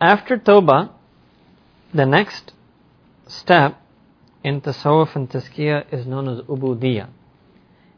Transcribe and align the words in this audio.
After 0.00 0.38
Tawbah, 0.38 0.90
the 1.92 2.06
next 2.06 2.52
step 3.26 3.80
in 4.42 4.62
Tasawwuf 4.62 5.14
and 5.14 5.28
Tazkiyah 5.28 5.92
is 5.92 6.06
known 6.06 6.28
as 6.28 6.40
Ubudiyah. 6.46 7.08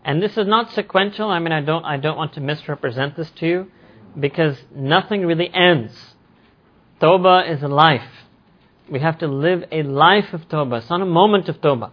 And 0.05 0.21
this 0.21 0.37
is 0.37 0.47
not 0.47 0.73
sequential. 0.73 1.31
I 1.31 1.39
mean, 1.39 1.53
I 1.53 1.61
don't, 1.61 1.85
I 1.85 1.97
don't 1.99 2.17
want 2.17 2.35
to 2.35 2.41
misrepresent 2.41 3.17
this 3.17 3.31
to 3.37 3.47
you 3.47 3.67
because 4.19 4.59
nothing 4.75 5.25
really 5.25 5.49
ends. 5.55 5.95
Tawbah 7.01 7.49
is 7.49 7.63
a 7.63 7.69
life. 7.69 8.09
We 8.91 8.99
have 8.99 9.19
to 9.19 9.29
live 9.29 9.65
a 9.71 9.85
life 9.85 10.33
of 10.33 10.49
Tawbah. 10.49 10.79
It's 10.79 10.91
not 10.91 11.03
a 11.03 11.07
moment 11.07 11.49
of 11.49 11.61
Tawbah. 11.61 11.93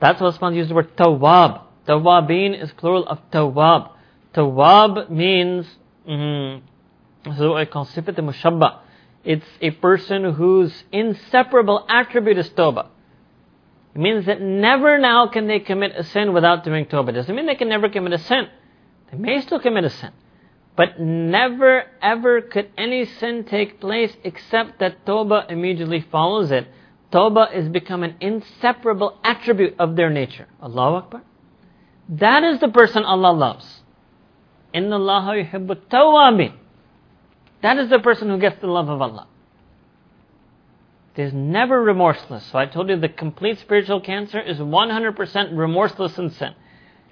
That's 0.00 0.20
why 0.20 0.28
Usman 0.28 0.54
used 0.54 0.70
the 0.70 0.74
word 0.74 0.96
Tawab. 0.96 1.62
Tawwabin 1.88 2.62
is 2.62 2.70
plural 2.72 3.06
of 3.06 3.18
Tawab. 3.32 3.90
Tawab 4.32 5.10
means, 5.10 5.66
mm-hmm, 6.08 7.36
so 7.36 7.56
I 7.56 7.64
call 7.64 7.84
sifat 7.84 8.14
mushabba. 8.16 8.80
It's 9.24 9.46
a 9.60 9.70
person 9.70 10.24
whose 10.34 10.84
inseparable 10.92 11.84
attribute 11.88 12.38
is 12.38 12.48
Tawbah. 12.50 12.86
It 13.94 13.98
means 13.98 14.26
that 14.26 14.40
never 14.40 14.98
now 14.98 15.28
can 15.28 15.46
they 15.46 15.60
commit 15.60 15.92
a 15.96 16.04
sin 16.04 16.32
without 16.32 16.64
doing 16.64 16.86
Tawbah. 16.86 17.14
Doesn't 17.14 17.34
mean 17.34 17.46
they 17.46 17.54
can 17.56 17.68
never 17.68 17.88
commit 17.88 18.12
a 18.12 18.18
sin. 18.18 18.48
They 19.10 19.18
may 19.18 19.40
still 19.40 19.60
commit 19.60 19.84
a 19.84 19.90
sin. 19.90 20.10
But 20.76 21.00
never 21.00 21.84
ever 22.00 22.40
could 22.40 22.70
any 22.78 23.04
sin 23.04 23.44
take 23.44 23.80
place 23.80 24.16
except 24.24 24.78
that 24.78 25.04
Tawbah 25.04 25.50
immediately 25.50 26.00
follows 26.00 26.50
it. 26.50 26.68
Tawbah 27.12 27.54
is 27.54 27.68
become 27.68 28.04
an 28.04 28.16
inseparable 28.20 29.18
attribute 29.24 29.74
of 29.78 29.96
their 29.96 30.10
nature. 30.10 30.46
Allahu 30.62 30.96
Akbar. 30.96 31.22
That 32.08 32.44
is 32.44 32.60
the 32.60 32.68
person 32.68 33.04
Allah 33.04 33.32
loves. 33.32 33.82
Inna 34.72 34.96
Allah 34.96 35.34
yuhibbu 35.34 35.88
tawabin. 35.88 36.54
That 37.62 37.78
is 37.78 37.90
the 37.90 37.98
person 37.98 38.28
who 38.28 38.38
gets 38.38 38.60
the 38.60 38.66
love 38.66 38.88
of 38.88 39.02
Allah. 39.02 39.26
There's 41.14 41.32
never 41.32 41.82
remorseless. 41.82 42.46
So 42.46 42.58
I 42.58 42.66
told 42.66 42.88
you 42.88 42.96
the 42.96 43.08
complete 43.08 43.58
spiritual 43.58 44.00
cancer 44.00 44.40
is 44.40 44.58
100% 44.58 45.58
remorseless 45.58 46.18
in 46.18 46.30
sin. 46.30 46.54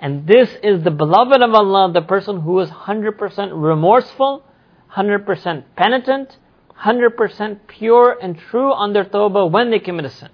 And 0.01 0.27
this 0.27 0.49
is 0.63 0.85
the 0.85 0.91
beloved 0.91 1.43
of 1.43 1.53
Allah, 1.53 1.93
the 1.93 2.03
person 2.03 2.41
who 2.41 2.61
is 2.61 2.71
100% 2.71 3.51
remorseful, 3.53 4.45
100% 4.93 5.65
penitent, 5.77 6.37
100% 6.81 7.59
pure 7.67 8.17
and 8.23 8.39
true 8.39 8.73
on 8.73 8.93
their 8.93 9.05
tawbah 9.05 9.51
when 9.51 9.71
they 9.71 9.81
commit 9.81 10.05
a 10.05 10.11
sin. 10.11 10.31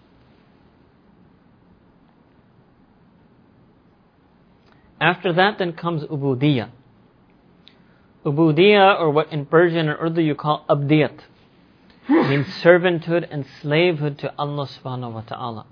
After 5.00 5.32
that 5.32 5.58
then 5.58 5.72
comes 5.72 6.04
ubudiyah. 6.04 6.70
Ubudiyah, 8.24 9.00
or 9.00 9.10
what 9.10 9.32
in 9.32 9.46
Persian 9.46 9.88
or 9.88 9.96
Urdu 9.96 10.22
you 10.22 10.34
call 10.34 10.64
abdiyat, 10.68 11.20
means 12.08 12.46
servanthood 12.62 13.26
and 13.30 13.44
slavehood 13.60 14.18
to 14.18 14.32
Allah 14.38 14.66
subhanahu 14.66 15.12
wa 15.12 15.20
ta'ala. 15.20 15.66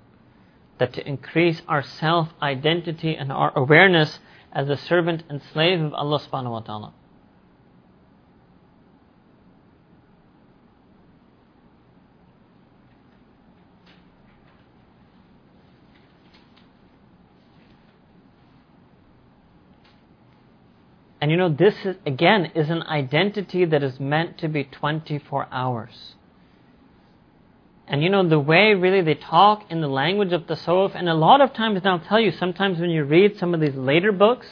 That 0.77 0.93
to 0.93 1.07
increase 1.07 1.61
our 1.67 1.83
self-identity 1.83 3.15
and 3.15 3.31
our 3.31 3.51
awareness 3.55 4.19
as 4.51 4.69
a 4.69 4.77
servant 4.77 5.23
and 5.29 5.41
slave 5.51 5.81
of 5.81 5.93
Allah 5.93 6.19
subhanahu 6.19 6.51
wa 6.51 6.59
ta'ala. 6.59 6.93
And 21.23 21.31
you 21.31 21.37
know, 21.37 21.47
this 21.47 21.73
is, 21.85 21.95
again 22.05 22.51
is 22.53 22.69
an 22.69 22.83
identity 22.83 23.63
that 23.63 23.81
is 23.81 23.97
meant 23.97 24.39
to 24.39 24.49
be 24.49 24.65
24 24.65 25.47
hours. 25.53 26.15
And 27.87 28.03
you 28.03 28.09
know, 28.09 28.27
the 28.27 28.41
way 28.41 28.73
really 28.73 28.99
they 28.99 29.15
talk 29.15 29.63
in 29.69 29.79
the 29.79 29.87
language 29.87 30.33
of 30.33 30.47
the 30.47 30.55
Tasawwuf, 30.55 30.91
and 30.93 31.07
a 31.07 31.13
lot 31.13 31.39
of 31.39 31.53
times, 31.53 31.77
and 31.77 31.87
I'll 31.87 31.99
tell 31.99 32.19
you, 32.19 32.31
sometimes 32.31 32.77
when 32.77 32.89
you 32.89 33.05
read 33.05 33.37
some 33.37 33.53
of 33.53 33.61
these 33.61 33.73
later 33.73 34.11
books, 34.11 34.47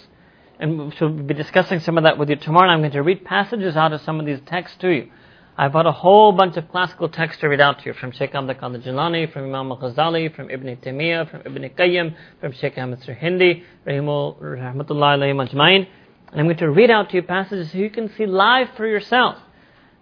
and 0.61 0.93
we'll 0.97 1.09
be 1.09 1.33
discussing 1.33 1.81
some 1.81 1.97
of 1.97 2.05
that 2.05 2.17
with 2.17 2.29
you 2.29 2.37
tomorrow, 2.37 2.69
and 2.69 2.71
I'm 2.71 2.79
going 2.79 2.93
to 2.93 3.03
read 3.03 3.25
passages 3.25 3.75
out 3.75 3.91
of 3.91 3.99
some 3.99 4.21
of 4.21 4.25
these 4.25 4.39
texts 4.45 4.77
to 4.77 4.87
you. 4.87 5.11
I've 5.57 5.73
got 5.73 5.85
a 5.85 5.91
whole 5.91 6.31
bunch 6.31 6.55
of 6.55 6.71
classical 6.71 7.09
texts 7.09 7.41
to 7.41 7.47
read 7.47 7.59
out 7.59 7.79
to 7.79 7.85
you 7.87 7.93
from 7.93 8.13
Sheikh 8.13 8.33
Abdul 8.33 8.55
Qadir 8.55 8.81
Jilani, 8.81 9.29
from 9.33 9.43
Imam 9.53 9.71
al-Ghazali, 9.71 10.33
from 10.33 10.49
Ibn 10.49 10.77
Taymiyyah, 10.77 11.29
from 11.29 11.41
Ibn 11.45 11.69
Qayyim, 11.71 12.15
from 12.39 12.53
Sheikh 12.53 12.77
Ahmed 12.77 13.01
Sirhindi, 13.01 13.61
Rahimullah 13.85 14.39
alayhi 14.39 15.35
majma'in. 15.35 15.87
And 16.31 16.39
I'm 16.39 16.45
going 16.45 16.57
to 16.57 16.69
read 16.69 16.89
out 16.89 17.09
to 17.09 17.17
you 17.17 17.23
passages 17.23 17.71
so 17.71 17.77
you 17.77 17.89
can 17.89 18.13
see 18.15 18.25
live 18.25 18.69
for 18.75 18.87
yourself. 18.87 19.37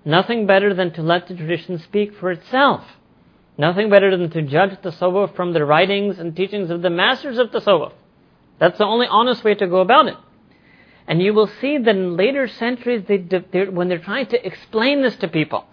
Nothing 0.05 0.45
better 0.45 0.73
than 0.73 0.91
to 0.93 1.01
let 1.01 1.27
the 1.27 1.35
tradition 1.35 1.79
speak 1.79 2.15
for 2.15 2.31
itself. 2.31 2.83
Nothing 3.57 3.89
better 3.89 4.15
than 4.15 4.29
to 4.31 4.41
judge 4.43 4.79
the 4.81 4.91
tasawwuf 4.91 5.35
from 5.35 5.53
the 5.53 5.65
writings 5.65 6.19
and 6.19 6.35
teachings 6.35 6.69
of 6.69 6.81
the 6.81 6.89
masters 6.89 7.37
of 7.37 7.51
the 7.51 7.59
tasawwuf. 7.59 7.91
That's 8.59 8.77
the 8.77 8.85
only 8.85 9.07
honest 9.07 9.43
way 9.43 9.55
to 9.55 9.67
go 9.67 9.81
about 9.81 10.07
it. 10.07 10.15
And 11.07 11.21
you 11.21 11.33
will 11.33 11.47
see 11.59 11.77
that 11.77 11.95
in 11.95 12.15
later 12.15 12.47
centuries, 12.47 13.03
they, 13.07 13.17
they, 13.17 13.65
when 13.65 13.89
they're 13.89 13.97
trying 13.97 14.27
to 14.27 14.45
explain 14.45 15.01
this 15.01 15.15
to 15.17 15.27
people, 15.27 15.65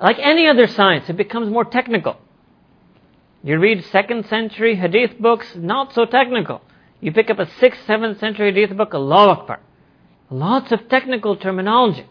like 0.00 0.18
any 0.18 0.48
other 0.48 0.66
science, 0.66 1.08
it 1.08 1.16
becomes 1.16 1.48
more 1.48 1.64
technical. 1.64 2.16
You 3.44 3.58
read 3.58 3.84
second 3.86 4.26
century 4.26 4.74
hadith 4.74 5.18
books, 5.18 5.46
not 5.54 5.94
so 5.94 6.04
technical. 6.04 6.60
You 7.02 7.12
pick 7.12 7.30
up 7.30 7.40
a 7.40 7.46
6th, 7.46 7.84
7th 7.84 8.20
century 8.20 8.54
hadith 8.54 8.76
book, 8.76 8.94
Allah 8.94 9.30
Akbar. 9.30 9.60
Lots 10.30 10.70
of 10.70 10.88
technical 10.88 11.34
terminology. 11.36 12.06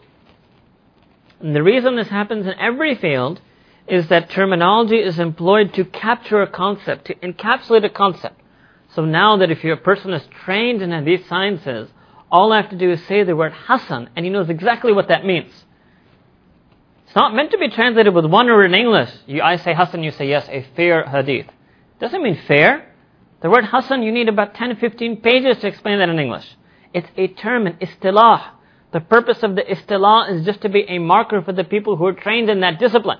And 1.40 1.56
the 1.56 1.62
reason 1.62 1.96
this 1.96 2.08
happens 2.08 2.46
in 2.46 2.52
every 2.60 2.94
field 2.94 3.40
is 3.88 4.08
that 4.08 4.28
terminology 4.28 4.98
is 4.98 5.18
employed 5.18 5.72
to 5.74 5.86
capture 5.86 6.42
a 6.42 6.46
concept, 6.46 7.06
to 7.06 7.14
encapsulate 7.14 7.86
a 7.86 7.88
concept. 7.88 8.38
So 8.94 9.06
now 9.06 9.38
that 9.38 9.50
if 9.50 9.64
you're 9.64 9.78
person 9.78 10.12
is 10.12 10.22
trained 10.44 10.82
in 10.82 11.04
these 11.06 11.26
sciences, 11.26 11.88
all 12.30 12.52
I 12.52 12.60
have 12.60 12.70
to 12.70 12.76
do 12.76 12.90
is 12.90 13.02
say 13.06 13.24
the 13.24 13.34
word 13.34 13.54
Hassan, 13.54 14.10
and 14.14 14.26
he 14.26 14.30
knows 14.30 14.50
exactly 14.50 14.92
what 14.92 15.08
that 15.08 15.24
means. 15.24 15.52
It's 17.06 17.16
not 17.16 17.34
meant 17.34 17.50
to 17.52 17.58
be 17.58 17.70
translated 17.70 18.14
with 18.14 18.26
one 18.26 18.46
word 18.46 18.66
in 18.66 18.74
English. 18.74 19.10
You, 19.26 19.40
I 19.40 19.56
say 19.56 19.72
Hassan, 19.74 20.02
you 20.02 20.10
say 20.10 20.28
yes, 20.28 20.46
a 20.50 20.66
fair 20.76 21.04
hadith. 21.04 21.46
Doesn't 21.98 22.22
mean 22.22 22.38
fair. 22.46 22.91
The 23.42 23.50
word 23.50 23.64
Hassan, 23.64 24.02
you 24.02 24.12
need 24.12 24.28
about 24.28 24.54
10 24.54 24.76
15 24.76 25.20
pages 25.20 25.58
to 25.58 25.66
explain 25.66 25.98
that 25.98 26.08
in 26.08 26.18
English. 26.18 26.46
It's 26.94 27.08
a 27.16 27.26
term, 27.26 27.66
an 27.66 27.78
istilah. 27.80 28.50
The 28.92 29.00
purpose 29.00 29.42
of 29.42 29.56
the 29.56 29.62
istilah 29.62 30.32
is 30.32 30.46
just 30.46 30.62
to 30.62 30.68
be 30.68 30.84
a 30.88 30.98
marker 30.98 31.42
for 31.42 31.52
the 31.52 31.64
people 31.64 31.96
who 31.96 32.06
are 32.06 32.12
trained 32.12 32.48
in 32.48 32.60
that 32.60 32.78
discipline. 32.78 33.18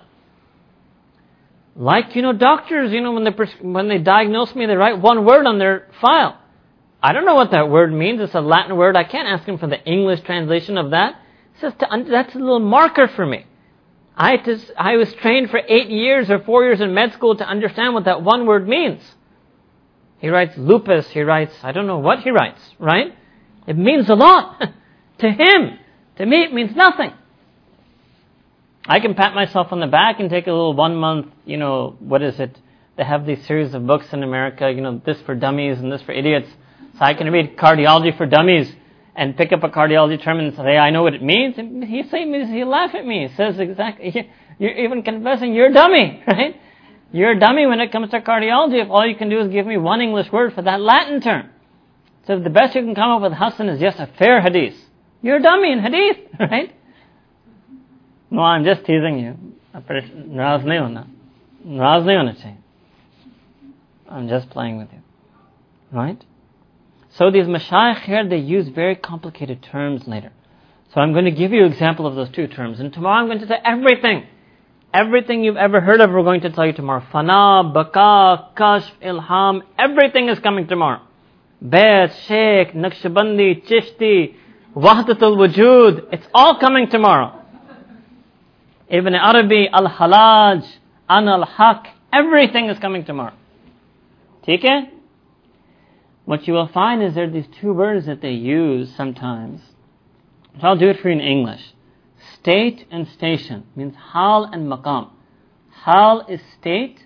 Like, 1.75 2.15
you 2.15 2.23
know, 2.23 2.33
doctors, 2.35 2.93
you 2.93 3.01
know, 3.01 3.13
when 3.13 3.25
they, 3.25 3.35
when 3.63 3.89
they 3.89 3.99
diagnose 3.99 4.55
me, 4.55 4.67
they 4.67 4.77
write 4.77 5.01
one 5.01 5.25
word 5.25 5.47
on 5.47 5.59
their 5.59 5.89
file. 6.01 6.39
I 7.03 7.13
don't 7.13 7.25
know 7.25 7.35
what 7.35 7.51
that 7.51 7.69
word 7.69 7.93
means. 7.93 8.21
It's 8.21 8.35
a 8.35 8.41
Latin 8.41 8.77
word. 8.77 8.95
I 8.95 9.05
can't 9.05 9.27
ask 9.27 9.45
them 9.47 9.59
for 9.59 9.67
the 9.67 9.83
English 9.85 10.21
translation 10.21 10.79
of 10.79 10.91
that. 10.91 11.17
It 11.57 11.61
says 11.61 11.73
to, 11.81 12.05
that's 12.09 12.35
a 12.35 12.39
little 12.39 12.61
marker 12.61 13.09
for 13.09 13.27
me. 13.27 13.47
I, 14.15 14.37
to, 14.37 14.59
I 14.79 14.97
was 14.97 15.13
trained 15.15 15.51
for 15.51 15.61
eight 15.67 15.89
years 15.89 16.31
or 16.31 16.39
four 16.41 16.63
years 16.63 16.81
in 16.81 16.95
med 16.95 17.15
school 17.15 17.35
to 17.37 17.49
understand 17.49 17.95
what 17.95 18.05
that 18.05 18.23
one 18.23 18.47
word 18.47 18.69
means. 18.69 19.01
He 20.23 20.29
writes 20.29 20.57
lupus, 20.57 21.09
he 21.11 21.21
writes, 21.23 21.53
I 21.65 21.73
don't 21.73 21.89
know 21.89 21.99
what 21.99 22.21
he 22.21 22.31
writes, 22.31 22.61
right? 22.79 23.13
It 23.67 23.77
means 23.77 24.09
a 24.09 24.15
lot. 24.15 24.63
to 25.19 25.29
him. 25.29 25.79
To 26.17 26.25
me, 26.25 26.45
it 26.45 26.55
means 26.55 26.77
nothing. 26.77 27.13
I 28.87 29.01
can 29.01 29.15
pat 29.15 29.35
myself 29.35 29.73
on 29.73 29.81
the 29.81 29.89
back 29.89 30.21
and 30.21 30.31
take 30.31 30.47
a 30.47 30.53
little 30.53 30.75
one 30.75 30.95
month, 30.95 31.27
you 31.45 31.57
know, 31.57 31.97
what 31.99 32.23
is 32.23 32.39
it? 32.39 32.57
They 32.97 33.03
have 33.03 33.27
these 33.27 33.45
series 33.49 33.75
of 33.75 33.85
books 33.85 34.13
in 34.13 34.23
America, 34.23 34.71
you 34.71 34.81
know, 34.81 35.03
this 35.05 35.21
for 35.23 35.35
dummies 35.35 35.81
and 35.81 35.91
this 35.91 36.03
for 36.03 36.13
idiots. 36.13 36.49
So 36.95 37.01
I 37.01 37.15
can 37.15 37.29
read 37.33 37.57
cardiology 37.57 38.17
for 38.17 38.27
dummies 38.27 38.73
and 39.17 39.37
pick 39.37 39.53
up 39.53 39.65
a 39.65 39.71
cardiology 39.71 40.23
term 40.23 40.39
and 40.39 40.55
say, 40.55 40.77
I 40.77 40.91
know 40.91 41.03
what 41.03 41.15
it 41.15 41.23
means. 41.23 41.57
He 41.57 42.05
say, 42.05 42.27
he 42.47 42.63
laugh 42.63 42.95
at 42.95 43.05
me. 43.05 43.27
He 43.27 43.35
says 43.35 43.59
exactly, 43.59 44.31
you're 44.61 44.71
even 44.71 45.03
confessing 45.03 45.53
you're 45.53 45.71
a 45.71 45.75
dummy, 45.75 46.23
right? 46.29 46.61
You're 47.13 47.33
a 47.33 47.39
dummy 47.39 47.67
when 47.67 47.81
it 47.81 47.93
comes 47.93 48.11
to 48.11 48.21
cardiology 48.21 48.83
if 48.83 48.91
all 48.91 49.07
you 49.07 49.15
can 49.15 49.29
do 49.29 49.41
is 49.41 49.49
give 49.49 49.67
me 49.67 49.77
one 49.77 50.01
English 50.01 50.33
word 50.33 50.55
for 50.55 50.63
that 50.63 50.81
Latin 50.81 51.21
term. 51.21 51.51
So 52.27 52.39
the 52.39 52.51
best 52.51 52.75
you 52.75 52.83
can 52.83 52.95
come 52.95 53.11
up 53.11 53.23
with 53.23 53.33
Hassan 53.33 53.69
is 53.69 53.81
just 53.81 53.99
a 53.99 54.09
fair 54.19 54.41
hadith. 54.41 54.77
You're 55.21 55.37
a 55.37 55.43
dummy 55.43 55.73
in 55.73 55.81
hadith, 55.81 56.17
right? 56.41 56.75
No, 58.31 58.41
I'm 58.41 58.65
just 58.65 58.87
teasing 58.87 59.19
you. 59.19 59.37
I'm 64.09 64.29
just 64.29 64.51
playing 64.51 64.79
with 64.79 64.89
you. 64.93 65.01
Right? 65.93 66.25
So 67.11 67.31
these 67.31 67.47
mashayikh 67.47 68.03
here, 68.03 68.27
they 68.27 68.39
use 68.39 68.69
very 68.69 68.97
complicated 68.97 69.63
terms 69.63 70.07
later. 70.07 70.33
So 70.95 71.01
I'm 71.01 71.13
going 71.13 71.27
to 71.27 71.31
give 71.31 71.53
you 71.53 71.65
an 71.65 71.73
example 71.73 72.07
of 72.07 72.15
those 72.15 72.31
two 72.31 72.47
terms. 72.47 72.81
And 72.81 72.93
tomorrow 72.93 73.21
I'm 73.21 73.27
going 73.27 73.41
to 73.41 73.47
say 73.47 73.59
everything 73.65 74.27
Everything 74.95 75.43
you've 75.43 75.57
ever 75.57 75.81
heard 75.81 76.01
of, 76.01 76.11
we're 76.11 76.23
going 76.23 76.43
to 76.43 76.51
tell 76.51 76.67
you 76.67 76.75
tomorrow. 76.75 77.03
Fana, 77.13 77.73
Baka, 77.73 78.51
Kashf, 78.55 78.91
Ilham, 79.03 79.63
everything 79.79 80.29
is 80.29 80.39
coming 80.41 80.67
tomorrow. 80.67 81.01
Bayt, 81.65 82.13
Sheikh, 82.27 82.75
Naqshbandi, 82.75 83.67
Chishti, 83.67 84.35
Wahdatul 84.77 85.37
Wujud, 85.37 86.09
it's 86.13 86.27
all 86.35 86.59
coming 86.59 86.91
tomorrow. 86.91 87.43
Ibn 88.89 89.15
Arabi, 89.15 89.69
Al-Hallaj, 89.73 90.67
An 91.09 91.29
al-Haq, 91.29 91.87
everything 92.13 92.69
is 92.69 92.79
coming 92.79 93.05
tomorrow. 93.05 93.35
It? 94.47 94.93
What 96.25 96.47
you 96.47 96.53
will 96.53 96.69
find 96.69 97.03
is 97.03 97.15
there 97.15 97.25
are 97.25 97.31
these 97.31 97.49
two 97.61 97.73
words 97.73 98.07
that 98.07 98.21
they 98.21 98.33
use 98.33 98.95
sometimes. 98.95 99.61
So 100.61 100.67
I'll 100.67 100.77
do 100.77 100.89
it 100.89 101.01
for 101.01 101.09
you 101.09 101.15
in 101.15 101.21
English. 101.21 101.63
State 102.43 102.87
and 102.91 103.07
station 103.07 103.65
means 103.77 103.95
hal 104.13 104.45
and 104.45 104.67
maqam. 104.67 105.11
Hal 105.85 106.27
is 106.29 106.41
state 106.59 106.99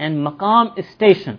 and 0.00 0.26
maqam 0.26 0.76
is 0.76 0.84
station. 0.88 1.38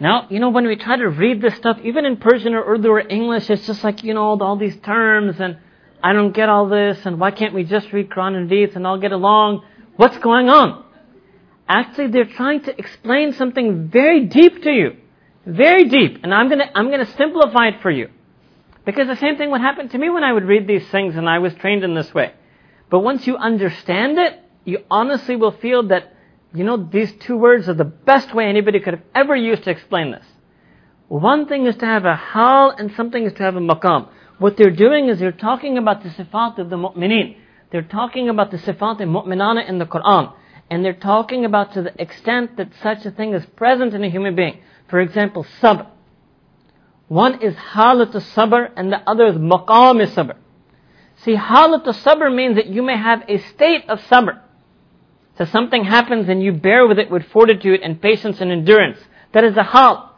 Now, 0.00 0.26
you 0.28 0.40
know, 0.40 0.50
when 0.50 0.66
we 0.66 0.74
try 0.74 0.96
to 0.96 1.08
read 1.08 1.40
this 1.40 1.54
stuff, 1.54 1.78
even 1.84 2.04
in 2.04 2.16
Persian 2.16 2.54
or 2.54 2.64
Urdu 2.74 2.88
or 2.88 3.00
English, 3.00 3.48
it's 3.50 3.66
just 3.66 3.84
like, 3.84 4.02
you 4.02 4.14
know, 4.14 4.36
all, 4.40 4.56
these 4.56 4.76
terms 4.78 5.38
and 5.38 5.58
I 6.02 6.12
don't 6.12 6.34
get 6.34 6.48
all 6.48 6.68
this 6.68 6.98
and 7.06 7.20
why 7.20 7.30
can't 7.30 7.54
we 7.54 7.62
just 7.62 7.92
read 7.92 8.10
Quran 8.10 8.34
and 8.34 8.50
Hadith 8.50 8.74
and 8.74 8.84
all 8.84 8.98
get 8.98 9.12
along? 9.12 9.62
What's 9.94 10.18
going 10.18 10.48
on? 10.48 10.84
Actually, 11.68 12.08
they're 12.08 12.24
trying 12.24 12.62
to 12.62 12.76
explain 12.76 13.32
something 13.32 13.88
very 13.88 14.24
deep 14.24 14.60
to 14.64 14.70
you. 14.70 14.96
Very 15.46 15.84
deep. 15.84 16.18
And 16.24 16.34
I'm 16.34 16.48
gonna, 16.48 16.68
I'm 16.74 16.90
gonna 16.90 17.06
simplify 17.16 17.68
it 17.68 17.80
for 17.80 17.92
you. 17.92 18.08
Because 18.88 19.06
the 19.06 19.16
same 19.16 19.36
thing 19.36 19.50
would 19.50 19.60
happen 19.60 19.90
to 19.90 19.98
me 19.98 20.08
when 20.08 20.24
I 20.24 20.32
would 20.32 20.44
read 20.44 20.66
these 20.66 20.88
things 20.88 21.14
and 21.14 21.28
I 21.28 21.40
was 21.40 21.52
trained 21.52 21.84
in 21.84 21.94
this 21.94 22.14
way. 22.14 22.32
But 22.88 23.00
once 23.00 23.26
you 23.26 23.36
understand 23.36 24.18
it, 24.18 24.40
you 24.64 24.78
honestly 24.90 25.36
will 25.36 25.50
feel 25.52 25.88
that 25.88 26.14
you 26.54 26.64
know, 26.64 26.88
these 26.90 27.12
two 27.20 27.36
words 27.36 27.68
are 27.68 27.74
the 27.74 27.84
best 27.84 28.34
way 28.34 28.46
anybody 28.46 28.80
could 28.80 28.94
have 28.94 29.02
ever 29.14 29.36
used 29.36 29.64
to 29.64 29.70
explain 29.70 30.12
this. 30.12 30.24
One 31.08 31.44
thing 31.46 31.66
is 31.66 31.76
to 31.76 31.84
have 31.84 32.06
a 32.06 32.16
hal 32.16 32.70
and 32.70 32.90
something 32.94 33.22
is 33.24 33.34
to 33.34 33.42
have 33.42 33.56
a 33.56 33.60
maqam. 33.60 34.08
What 34.38 34.56
they're 34.56 34.70
doing 34.70 35.10
is 35.10 35.18
they're 35.18 35.32
talking 35.32 35.76
about 35.76 36.02
the 36.02 36.08
sifat 36.08 36.56
of 36.56 36.70
the 36.70 36.76
mu'mineen. 36.76 37.36
They're 37.70 37.82
talking 37.82 38.30
about 38.30 38.50
the 38.50 38.56
sifat 38.56 39.02
of 39.02 39.08
mu'minana 39.10 39.68
in 39.68 39.78
the 39.78 39.84
Quran. 39.84 40.32
And 40.70 40.82
they're 40.82 40.94
talking 40.94 41.44
about 41.44 41.74
to 41.74 41.82
the 41.82 42.00
extent 42.00 42.56
that 42.56 42.70
such 42.82 43.04
a 43.04 43.10
thing 43.10 43.34
is 43.34 43.44
present 43.54 43.92
in 43.92 44.02
a 44.02 44.08
human 44.08 44.34
being. 44.34 44.62
For 44.88 44.98
example, 44.98 45.44
sabr. 45.60 45.88
One 47.08 47.42
is 47.42 47.54
halat 47.54 48.12
sabr 48.12 48.70
and 48.76 48.92
the 48.92 49.00
other 49.08 49.26
is 49.26 49.36
maqam 49.36 50.06
sabr. 50.06 50.36
See, 51.16 51.34
halat 51.34 51.84
sabr 51.84 52.34
means 52.34 52.56
that 52.56 52.66
you 52.66 52.82
may 52.82 52.96
have 52.96 53.24
a 53.28 53.38
state 53.38 53.88
of 53.88 54.00
sabr. 54.02 54.40
So 55.38 55.46
something 55.46 55.84
happens 55.84 56.28
and 56.28 56.42
you 56.42 56.52
bear 56.52 56.86
with 56.86 56.98
it 56.98 57.10
with 57.10 57.24
fortitude 57.26 57.80
and 57.82 58.00
patience 58.00 58.40
and 58.40 58.50
endurance. 58.52 58.98
That 59.32 59.44
is 59.44 59.56
a 59.56 59.62
hal. 59.62 60.16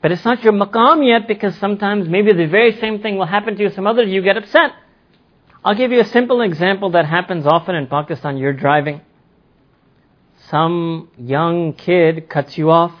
But 0.00 0.10
it's 0.10 0.24
not 0.24 0.42
your 0.42 0.52
maqam 0.52 1.06
yet 1.06 1.28
because 1.28 1.56
sometimes 1.58 2.08
maybe 2.08 2.32
the 2.32 2.46
very 2.46 2.72
same 2.80 3.00
thing 3.00 3.16
will 3.16 3.26
happen 3.26 3.56
to 3.56 3.62
you 3.62 3.70
some 3.70 3.86
other 3.86 4.02
you 4.02 4.22
get 4.22 4.36
upset. 4.36 4.72
I'll 5.64 5.76
give 5.76 5.92
you 5.92 6.00
a 6.00 6.04
simple 6.04 6.40
example 6.40 6.90
that 6.90 7.06
happens 7.06 7.46
often 7.46 7.76
in 7.76 7.86
Pakistan. 7.86 8.36
You're 8.36 8.52
driving. 8.52 9.00
Some 10.48 11.10
young 11.16 11.74
kid 11.74 12.28
cuts 12.28 12.58
you 12.58 12.70
off. 12.70 12.92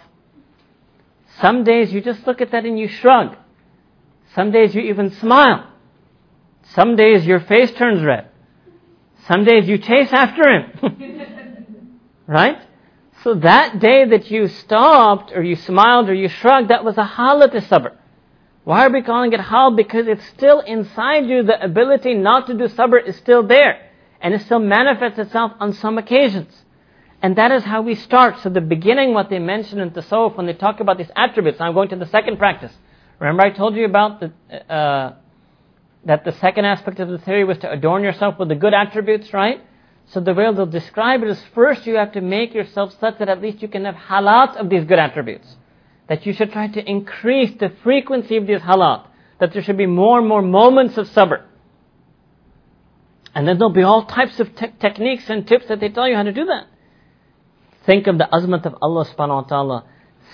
Some 1.40 1.64
days 1.64 1.92
you 1.92 2.00
just 2.00 2.26
look 2.26 2.40
at 2.40 2.50
that 2.52 2.64
and 2.64 2.78
you 2.78 2.88
shrug. 2.88 3.36
Some 4.34 4.50
days 4.50 4.74
you 4.74 4.82
even 4.82 5.10
smile. 5.10 5.68
Some 6.74 6.96
days 6.96 7.26
your 7.26 7.40
face 7.40 7.72
turns 7.72 8.02
red. 8.02 8.28
Some 9.26 9.44
days 9.44 9.68
you 9.68 9.78
chase 9.78 10.12
after 10.12 10.42
him. 10.48 12.00
right? 12.26 12.58
So 13.22 13.34
that 13.34 13.78
day 13.78 14.04
that 14.06 14.30
you 14.30 14.48
stopped, 14.48 15.32
or 15.32 15.42
you 15.42 15.54
smiled, 15.54 16.08
or 16.08 16.14
you 16.14 16.28
shrugged, 16.28 16.70
that 16.70 16.84
was 16.84 16.98
a 16.98 17.04
halat 17.04 17.52
sabr. 17.68 17.96
Why 18.64 18.86
are 18.86 18.90
we 18.90 19.02
calling 19.02 19.32
it 19.32 19.40
hal? 19.40 19.74
Because 19.74 20.06
it's 20.06 20.26
still 20.28 20.60
inside 20.60 21.26
you, 21.26 21.42
the 21.42 21.62
ability 21.62 22.14
not 22.14 22.46
to 22.46 22.54
do 22.54 22.64
sabr 22.68 23.04
is 23.04 23.16
still 23.16 23.42
there. 23.46 23.90
And 24.20 24.34
it 24.34 24.42
still 24.42 24.60
manifests 24.60 25.18
itself 25.18 25.52
on 25.58 25.72
some 25.72 25.98
occasions. 25.98 26.61
And 27.22 27.36
that 27.36 27.52
is 27.52 27.62
how 27.62 27.82
we 27.82 27.94
start. 27.94 28.40
So 28.40 28.48
the 28.48 28.60
beginning, 28.60 29.14
what 29.14 29.30
they 29.30 29.38
mention 29.38 29.78
in 29.78 29.90
Tasawwuf, 29.92 30.36
when 30.36 30.46
they 30.46 30.54
talk 30.54 30.80
about 30.80 30.98
these 30.98 31.10
attributes, 31.14 31.60
I'm 31.60 31.72
going 31.72 31.88
to 31.90 31.96
the 31.96 32.06
second 32.06 32.36
practice. 32.36 32.72
Remember 33.20 33.44
I 33.44 33.50
told 33.50 33.76
you 33.76 33.84
about 33.84 34.18
the, 34.18 34.32
uh, 34.68 35.14
that 36.04 36.24
the 36.24 36.32
second 36.32 36.64
aspect 36.64 36.98
of 36.98 37.08
the 37.08 37.18
theory 37.18 37.44
was 37.44 37.58
to 37.58 37.70
adorn 37.70 38.02
yourself 38.02 38.40
with 38.40 38.48
the 38.48 38.56
good 38.56 38.74
attributes, 38.74 39.32
right? 39.32 39.64
So 40.06 40.18
the 40.18 40.34
way 40.34 40.52
they'll 40.52 40.66
describe 40.66 41.22
it 41.22 41.28
is 41.28 41.40
first 41.54 41.86
you 41.86 41.94
have 41.94 42.10
to 42.12 42.20
make 42.20 42.54
yourself 42.54 42.98
such 42.98 43.18
that 43.18 43.28
at 43.28 43.40
least 43.40 43.62
you 43.62 43.68
can 43.68 43.84
have 43.84 43.94
halat 43.94 44.56
of 44.56 44.68
these 44.68 44.84
good 44.84 44.98
attributes. 44.98 45.56
That 46.08 46.26
you 46.26 46.32
should 46.32 46.50
try 46.50 46.66
to 46.66 46.90
increase 46.90 47.52
the 47.60 47.72
frequency 47.84 48.36
of 48.36 48.48
these 48.48 48.60
halat. 48.60 49.06
That 49.38 49.52
there 49.52 49.62
should 49.62 49.78
be 49.78 49.86
more 49.86 50.18
and 50.18 50.26
more 50.26 50.42
moments 50.42 50.98
of 50.98 51.08
sabr. 51.08 51.44
And 53.32 53.46
then 53.46 53.58
there'll 53.58 53.72
be 53.72 53.84
all 53.84 54.04
types 54.04 54.40
of 54.40 54.54
te- 54.56 54.72
techniques 54.80 55.30
and 55.30 55.46
tips 55.46 55.68
that 55.68 55.78
they 55.78 55.88
tell 55.88 56.08
you 56.08 56.16
how 56.16 56.24
to 56.24 56.32
do 56.32 56.46
that. 56.46 56.66
Think 57.86 58.06
of 58.06 58.18
the 58.18 58.28
azmat 58.32 58.64
of 58.66 58.76
Allah 58.80 59.04
subhanahu 59.06 59.42
wa 59.42 59.48
ta'ala. 59.48 59.84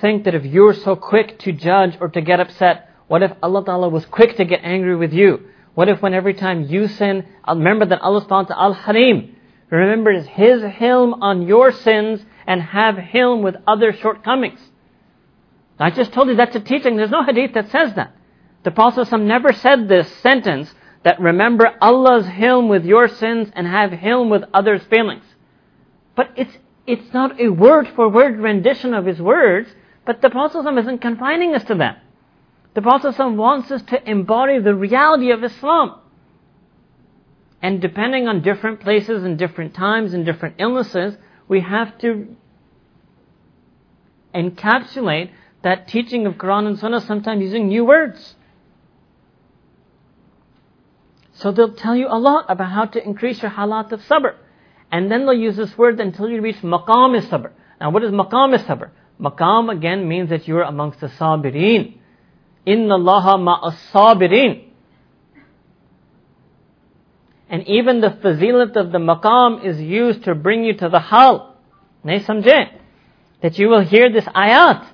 Think 0.00 0.24
that 0.24 0.34
if 0.34 0.44
you're 0.44 0.74
so 0.74 0.96
quick 0.96 1.38
to 1.40 1.52
judge 1.52 1.96
or 2.00 2.08
to 2.08 2.20
get 2.20 2.40
upset, 2.40 2.90
what 3.08 3.22
if 3.22 3.32
Allah 3.42 3.64
ta'ala 3.64 3.88
was 3.88 4.04
quick 4.06 4.36
to 4.36 4.44
get 4.44 4.60
angry 4.62 4.96
with 4.96 5.12
you? 5.12 5.48
What 5.74 5.88
if 5.88 6.02
when 6.02 6.12
every 6.12 6.34
time 6.34 6.64
you 6.64 6.88
sin, 6.88 7.26
uh, 7.46 7.54
remember 7.54 7.86
that 7.86 8.00
Allah 8.00 8.24
subhanahu 8.24 8.50
wa 8.50 8.64
al-Halim 8.64 9.36
remembers 9.70 10.26
His 10.26 10.62
hilm 10.62 11.18
on 11.20 11.46
your 11.46 11.72
sins 11.72 12.24
and 12.46 12.60
have 12.62 12.96
hilm 12.96 13.42
with 13.42 13.56
other 13.66 13.92
shortcomings. 13.92 14.60
I 15.78 15.90
just 15.90 16.12
told 16.12 16.28
you 16.28 16.34
that's 16.34 16.56
a 16.56 16.60
teaching. 16.60 16.96
There's 16.96 17.10
no 17.10 17.22
hadith 17.22 17.54
that 17.54 17.70
says 17.70 17.94
that. 17.94 18.14
The 18.64 18.72
Prophet 18.72 19.10
never 19.18 19.52
said 19.52 19.88
this 19.88 20.10
sentence 20.16 20.74
that 21.04 21.20
remember 21.20 21.72
Allah's 21.80 22.26
hilm 22.26 22.68
with 22.68 22.84
your 22.84 23.08
sins 23.08 23.50
and 23.54 23.66
have 23.66 23.90
hilm 23.90 24.30
with 24.30 24.42
others' 24.52 24.82
failings. 24.90 25.24
But 26.16 26.32
it's, 26.36 26.58
it's 26.88 27.12
not 27.12 27.38
a 27.38 27.50
word 27.50 27.86
for 27.94 28.08
word 28.08 28.40
rendition 28.40 28.94
of 28.94 29.04
his 29.04 29.20
words, 29.20 29.68
but 30.06 30.22
the 30.22 30.30
Prophet 30.30 30.66
isn't 30.78 31.02
confining 31.02 31.54
us 31.54 31.62
to 31.64 31.74
that. 31.74 32.02
The 32.72 32.80
Prophet 32.80 33.14
wants 33.34 33.70
us 33.70 33.82
to 33.82 34.10
embody 34.10 34.58
the 34.58 34.74
reality 34.74 35.30
of 35.30 35.44
Islam. 35.44 36.00
And 37.60 37.82
depending 37.82 38.26
on 38.26 38.40
different 38.40 38.80
places 38.80 39.22
and 39.22 39.36
different 39.36 39.74
times 39.74 40.14
and 40.14 40.24
different 40.24 40.54
illnesses, 40.58 41.16
we 41.46 41.60
have 41.60 41.98
to 41.98 42.34
encapsulate 44.34 45.30
that 45.62 45.88
teaching 45.88 46.24
of 46.26 46.34
Quran 46.34 46.68
and 46.68 46.78
Sunnah 46.78 47.02
sometimes 47.02 47.42
using 47.42 47.68
new 47.68 47.84
words. 47.84 48.36
So 51.32 51.52
they'll 51.52 51.74
tell 51.74 51.96
you 51.96 52.06
a 52.08 52.18
lot 52.18 52.46
about 52.48 52.70
how 52.70 52.86
to 52.86 53.04
increase 53.04 53.42
your 53.42 53.50
halat 53.50 53.92
of 53.92 54.00
sabr. 54.02 54.36
And 54.90 55.10
then 55.10 55.26
they'll 55.26 55.34
use 55.34 55.56
this 55.56 55.76
word 55.76 56.00
until 56.00 56.28
you 56.28 56.40
reach 56.40 56.56
maqam 56.56 57.16
is 57.18 57.26
sabr. 57.26 57.50
Now 57.80 57.90
what 57.90 58.02
is 58.04 58.10
maqam 58.10 58.54
is 58.54 58.62
sabr? 58.62 58.90
Maqam 59.20 59.70
again 59.70 60.08
means 60.08 60.30
that 60.30 60.48
you 60.48 60.56
are 60.56 60.62
amongst 60.62 61.00
the 61.00 61.08
sabirin. 61.08 61.98
Inna 62.64 62.98
Allaha 62.98 63.38
ma'as-sabirin. 63.38 64.64
And 67.50 67.66
even 67.66 68.00
the 68.00 68.10
fazilat 68.10 68.76
of 68.76 68.92
the 68.92 68.98
maqam 68.98 69.64
is 69.64 69.80
used 69.80 70.24
to 70.24 70.34
bring 70.34 70.64
you 70.64 70.74
to 70.74 70.88
the 70.88 71.00
hal. 71.00 71.56
Nahi 72.04 72.24
samjhe? 72.24 72.72
That 73.42 73.58
you 73.58 73.68
will 73.68 73.80
hear 73.80 74.12
this 74.12 74.24
ayat. 74.24 74.86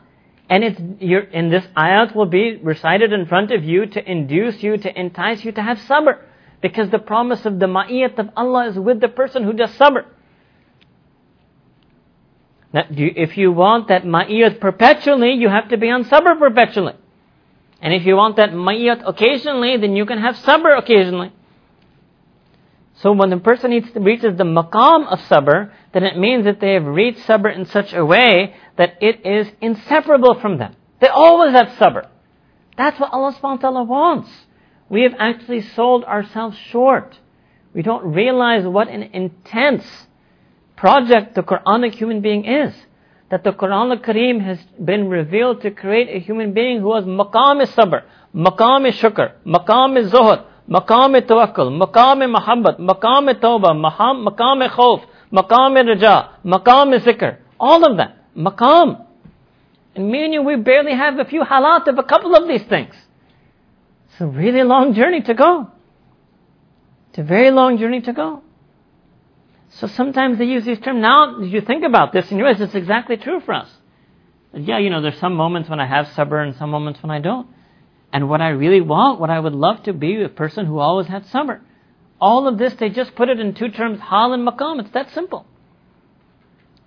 And 0.49 0.63
it's, 0.63 0.79
in 0.79 1.51
this 1.51 1.65
ayat 1.77 2.15
will 2.15 2.27
be 2.27 2.57
recited 2.63 3.13
in 3.13 3.27
front 3.27 3.51
of 3.51 3.65
you 3.65 3.87
to 3.87 4.11
induce 4.11 4.63
you, 4.63 4.77
to 4.77 5.01
entice 5.01 5.45
you 5.45 5.53
to 5.53 5.63
have 5.63 5.79
sabr. 5.79 6.19
Because 6.61 6.91
the 6.91 6.99
promise 6.99 7.45
of 7.45 7.59
the 7.59 7.67
ma'iyat 7.67 8.19
of 8.19 8.31
Allah 8.37 8.69
is 8.69 8.79
with 8.79 9.01
the 9.01 9.09
person 9.09 9.45
who 9.45 9.53
does 9.53 9.71
sabr. 9.71 10.05
Now, 12.73 12.85
if 12.91 13.37
you 13.37 13.53
want 13.53 13.89
that 13.89 14.05
ma'iyat 14.05 14.61
perpetually, 14.61 15.33
you 15.35 15.49
have 15.49 15.69
to 15.69 15.77
be 15.77 15.91
on 15.91 16.05
sabr 16.05 16.39
perpetually. 16.39 16.95
And 17.81 17.93
if 17.93 18.07
you 18.07 18.17
want 18.17 18.37
that 18.37 18.51
ma'iyat 18.51 19.07
occasionally, 19.07 19.77
then 19.77 19.95
you 19.95 20.07
can 20.07 20.19
have 20.19 20.37
sabr 20.37 20.79
occasionally. 20.79 21.33
So 22.97 23.13
when 23.13 23.31
the 23.31 23.37
person 23.37 23.71
reaches 23.71 24.37
the 24.37 24.45
maqam 24.45 25.07
of 25.07 25.19
sabr, 25.21 25.71
then 25.93 26.05
it 26.05 26.17
means 26.17 26.45
that 26.45 26.61
they 26.61 26.75
have 26.75 26.87
reached 26.87 27.21
sabr 27.21 27.55
in 27.55 27.67
such 27.67 27.93
a 27.93 28.05
way 28.05 28.55
that 28.77 29.03
it 29.03 29.27
is 29.27 29.49
inseparable 29.61 30.41
from 30.41 30.59
them. 30.59 30.75
They 31.01 31.09
always 31.09 31.53
have 31.53 31.69
sabr. 31.79 32.09
That's 32.77 32.99
what 32.99 33.13
Allah 33.13 33.35
subhanahu 33.35 33.43
wa 33.43 33.57
ta'ala 33.57 33.85
wants. 33.85 34.31
We 34.89 35.03
have 35.03 35.15
actually 35.19 35.63
sold 35.63 36.05
ourselves 36.05 36.57
short. 36.59 37.19
We 37.73 37.83
don't 37.83 38.13
realize 38.13 38.67
what 38.67 38.89
an 38.89 39.03
intense 39.03 39.87
project 40.77 41.35
the 41.35 41.43
Quranic 41.43 41.95
human 41.95 42.21
being 42.21 42.45
is 42.45 42.75
that 43.31 43.43
the 43.43 43.53
Quran 43.53 43.91
al-Kareem 43.91 44.41
has 44.45 44.59
been 44.83 45.09
revealed 45.09 45.63
to 45.63 45.71
create 45.71 46.09
a 46.09 46.21
human 46.21 46.53
being 46.53 46.81
who 46.81 46.95
has 46.95 47.05
maqam 47.05 47.65
sabr, 47.67 48.03
maqam 48.35 48.87
shukr, 48.93 49.33
maqam 49.47 50.09
zuhud, 50.11 50.45
maqam 50.69 51.21
tawakkul, 51.21 51.69
maqam 51.83 52.37
mahabbat, 52.37 52.79
maqam 52.79 53.33
tawbah, 53.41 53.75
maqam 53.75 54.69
khawf, 54.69 55.03
maqam 55.33 55.75
raja, 55.89 56.31
maqam 56.45 56.97
zikr. 57.01 57.39
All 57.59 57.85
of 57.91 57.97
that. 57.97 58.19
Maqam. 58.37 59.05
And 59.95 60.11
me 60.11 60.25
and 60.25 60.33
you, 60.35 60.43
we 60.43 60.57
barely 60.57 60.93
have 60.93 61.19
a 61.19 61.25
few 61.25 61.43
halat 61.43 61.87
of 61.87 61.99
a 61.99 62.03
couple 62.03 62.35
of 62.35 62.47
these 62.47 62.65
things. 62.65 62.95
It's 64.15 64.21
a 64.21 64.27
really 64.27 64.63
long 64.63 64.95
journey 64.95 65.23
to 65.23 65.35
go. 65.35 65.73
It's 67.09 67.19
a 67.19 67.25
very 67.25 67.51
long 67.51 67.79
journey 67.79 68.01
to 68.03 68.13
go. 68.13 68.43
So 69.71 69.89
sometimes 69.89 70.39
they 70.39 70.45
use 70.45 70.65
these 70.65 70.79
terms. 70.79 71.03
Now, 71.03 71.41
you 71.41 71.61
think 71.61 71.83
about 71.83 72.13
this 72.13 72.31
and 72.31 72.39
you 72.39 72.45
realize 72.45 72.61
it's 72.61 72.77
exactly 72.77 73.17
true 73.17 73.41
for 73.41 73.55
us. 73.55 73.69
Yeah, 74.53 74.79
you 74.79 74.89
know, 74.89 75.03
there's 75.03 75.19
some 75.19 75.35
moments 75.35 75.69
when 75.69 75.81
I 75.81 75.87
have 75.87 76.07
sabr 76.07 76.47
and 76.47 76.55
some 76.55 76.71
moments 76.71 77.03
when 77.03 77.11
I 77.11 77.19
don't. 77.19 77.49
And 78.13 78.29
what 78.29 78.41
I 78.41 78.51
really 78.51 78.81
want, 78.81 79.19
what 79.19 79.31
I 79.31 79.41
would 79.41 79.53
love 79.53 79.83
to 79.83 79.93
be 79.93 80.23
a 80.23 80.29
person 80.29 80.67
who 80.67 80.79
always 80.79 81.09
had 81.09 81.25
sabr. 81.25 81.63
All 82.21 82.47
of 82.47 82.57
this, 82.57 82.75
they 82.75 82.91
just 82.91 83.17
put 83.17 83.29
it 83.29 83.41
in 83.41 83.53
two 83.53 83.71
terms, 83.71 83.99
hal 83.99 84.33
and 84.33 84.47
maqam. 84.47 84.79
It's 84.81 84.91
that 84.91 85.11
simple. 85.11 85.45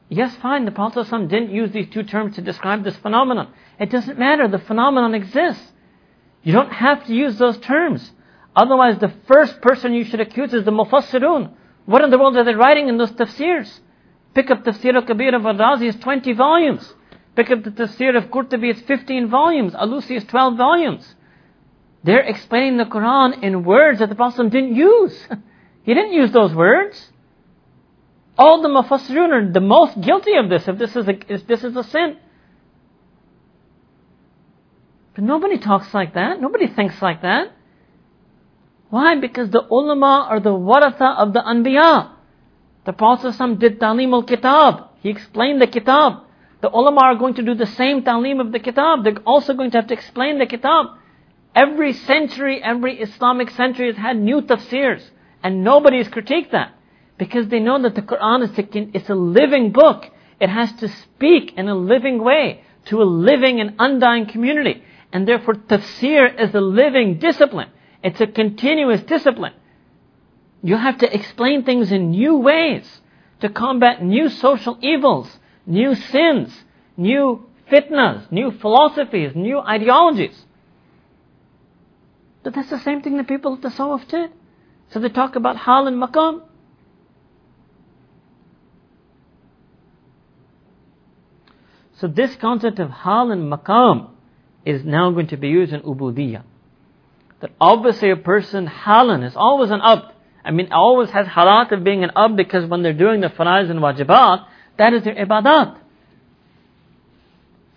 Yes, 0.08 0.34
fine, 0.38 0.64
the 0.64 0.72
Prophet 0.72 1.10
didn't 1.28 1.52
use 1.52 1.74
these 1.74 1.90
two 1.90 2.04
terms 2.04 2.36
to 2.36 2.42
describe 2.42 2.86
this 2.86 2.96
phenomenon. 2.96 3.52
It 3.78 3.90
doesn't 3.90 4.18
matter, 4.18 4.48
the 4.48 4.60
phenomenon 4.60 5.14
exists. 5.14 5.74
You 6.48 6.54
don't 6.54 6.72
have 6.72 7.06
to 7.08 7.14
use 7.14 7.38
those 7.38 7.58
terms. 7.58 8.10
Otherwise, 8.56 9.00
the 9.00 9.12
first 9.28 9.60
person 9.60 9.94
you 9.94 10.06
should 10.06 10.22
accuse 10.22 10.54
is 10.54 10.64
the 10.64 10.72
Mufassirun. 10.72 11.52
What 11.86 12.06
in 12.06 12.10
the 12.10 12.18
world 12.18 12.38
are 12.38 12.46
they 12.46 12.54
writing 12.54 12.88
in 12.88 12.98
those 12.98 13.12
tafsirs? 13.12 13.82
Pick 14.34 14.50
up 14.50 14.64
Tafsir 14.64 14.96
al-Kabir 14.96 15.36
of 15.36 15.46
al-Razi, 15.46 15.90
it's 15.90 16.00
20 16.00 16.32
volumes. 16.32 16.94
Pick 17.36 17.52
up 17.52 17.66
the 17.66 17.72
Tafsir 17.72 18.16
of 18.16 18.32
Qurtubi, 18.32 18.72
it's 18.72 18.80
15 18.80 19.28
volumes. 19.28 19.74
Alusi 19.74 20.16
is 20.16 20.24
12 20.24 20.56
volumes. 20.56 21.16
They're 22.06 22.24
explaining 22.24 22.78
the 22.78 22.86
Quran 22.86 23.44
in 23.44 23.66
words 23.66 24.00
that 24.00 24.08
the 24.08 24.16
Prophet 24.16 24.50
didn't 24.50 24.74
use. 24.74 25.28
he 25.84 25.94
didn't 25.94 26.14
use 26.14 26.32
those 26.32 26.56
words. 26.56 27.12
All 28.38 28.62
the 28.62 28.70
Mufassirun 28.70 29.32
are 29.34 29.52
the 29.52 29.60
most 29.60 30.00
guilty 30.00 30.38
of 30.38 30.50
this, 30.50 30.66
if 30.66 30.78
this 30.78 30.96
is 30.96 31.10
a, 31.10 31.34
if 31.34 31.46
this 31.46 31.66
is 31.66 31.76
a 31.76 31.84
sin. 31.84 32.16
But 35.18 35.24
nobody 35.24 35.58
talks 35.58 35.96
like 35.96 36.14
that. 36.14 36.40
Nobody 36.40 36.68
thinks 36.68 37.02
like 37.02 37.24
that. 37.24 37.52
Why? 38.92 39.16
Because 39.16 39.50
the 39.50 39.64
ulama 39.68 40.28
are 40.30 40.40
the 40.40 40.52
waratha 40.52 41.18
of 41.18 41.34
the 41.34 41.40
anbiya. 41.40 42.12
The 42.86 42.94
Prophet 42.94 43.34
did 43.58 43.80
talim 43.80 44.14
al-kitab. 44.14 44.90
He 45.02 45.10
explained 45.10 45.60
the 45.60 45.66
kitab. 45.66 46.22
The 46.62 46.70
ulama 46.70 47.02
are 47.02 47.16
going 47.16 47.34
to 47.34 47.42
do 47.42 47.56
the 47.56 47.66
same 47.66 48.04
talim 48.04 48.40
of 48.40 48.52
the 48.52 48.60
kitab. 48.60 49.04
They're 49.04 49.18
also 49.26 49.56
going 49.56 49.72
to 49.72 49.80
have 49.80 49.88
to 49.88 49.96
explain 49.96 50.38
the 50.38 50.46
kitab. 50.46 50.86
Every 51.56 51.94
century, 51.94 52.62
every 52.64 53.00
Islamic 53.00 53.50
century 53.50 53.88
has 53.88 53.98
had 53.98 54.18
new 54.20 54.42
tafsirs. 54.42 55.02
And 55.42 55.64
nobody 55.64 55.98
has 55.98 56.10
critiqued 56.10 56.52
that. 56.52 56.76
Because 57.18 57.48
they 57.48 57.60
know 57.60 57.82
that 57.82 57.96
the 57.96 58.04
Quran 58.04 58.44
is 58.44 58.56
a, 58.60 58.96
it's 58.96 59.10
a 59.10 59.16
living 59.16 59.72
book. 59.72 60.12
It 60.40 60.50
has 60.50 60.72
to 60.74 60.88
speak 60.88 61.54
in 61.58 61.68
a 61.68 61.74
living 61.74 62.24
way 62.24 62.62
to 62.86 63.02
a 63.02 63.04
living 63.04 63.60
and 63.60 63.74
undying 63.80 64.28
community. 64.28 64.84
And 65.12 65.28
therefore, 65.28 65.56
tafsir 65.56 66.40
is 66.40 66.54
a 66.54 66.62
living 66.62 67.20
discipline. 67.20 67.70
It's 68.04 68.22
a 68.22 68.28
continuous 68.28 69.02
discipline. 69.02 69.54
You 70.62 70.76
have 70.76 70.98
to 71.00 71.14
explain 71.14 71.64
things 71.64 71.92
in 71.92 72.12
new 72.12 72.38
ways 72.38 73.02
to 73.40 73.50
combat 73.50 74.04
new 74.04 74.30
social 74.30 74.78
evils, 74.82 75.40
new 75.66 75.96
sins, 75.96 76.54
new 76.98 77.48
fitnas, 77.72 78.32
new 78.32 78.52
philosophies, 78.52 79.36
new 79.36 79.60
ideologies. 79.60 80.46
But 82.44 82.54
that's 82.54 82.70
the 82.70 82.80
same 82.80 83.02
thing 83.02 83.18
the 83.18 83.24
people 83.24 83.54
of 83.54 83.62
Tasawwuf 83.62 84.08
did. 84.08 84.32
So 84.90 85.00
they 85.00 85.10
talk 85.10 85.36
about 85.36 85.58
hal 85.58 85.88
and 85.88 86.02
maqam. 86.02 86.42
So 91.96 92.08
this 92.08 92.36
concept 92.36 92.80
of 92.80 92.90
hal 92.90 93.32
and 93.32 93.52
maqam 93.52 94.12
is 94.68 94.84
now 94.84 95.12
going 95.12 95.28
to 95.28 95.38
be 95.38 95.48
used 95.48 95.72
in 95.72 95.82
ubudiyah. 95.82 96.44
That 97.40 97.52
obviously 97.62 98.10
a 98.12 98.18
person, 98.18 98.68
halan, 98.68 99.26
is 99.26 99.36
always 99.36 99.72
an 99.72 99.80
abd. 99.82 100.12
I 100.44 100.52
mean, 100.52 100.72
always 100.72 101.10
has 101.12 101.26
halat 101.26 101.72
of 101.72 101.84
being 101.86 102.04
an 102.04 102.12
abd 102.16 102.36
because 102.36 102.70
when 102.70 102.84
they're 102.84 102.94
doing 102.94 103.22
the 103.22 103.30
faraiz 103.30 103.70
and 103.72 103.80
wajibat, 103.80 104.46
that 104.78 104.94
is 104.94 105.04
their 105.04 105.16
ibadat. 105.16 105.78